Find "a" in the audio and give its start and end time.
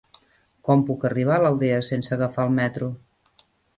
1.35-1.43